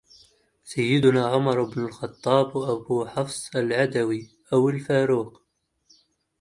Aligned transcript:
سيدنا 0.63 1.25
عمر 1.27 1.63
بن 1.63 1.85
الخطاب 1.85 2.57
أبو 2.57 3.05
حفص 3.05 3.55
العدوي 3.55 4.29
أو 4.53 4.69
“الفاروق” 4.69 5.41